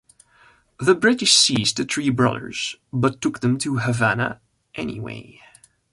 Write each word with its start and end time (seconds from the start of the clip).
The 0.79 0.95
British 0.95 1.35
seized 1.37 1.77
the 1.77 1.85
three 1.85 2.09
brothers, 2.09 2.75
but 2.91 3.21
took 3.21 3.41
them 3.41 3.59
to 3.59 3.77
Havana 3.77 4.41
anyway. 4.73 5.41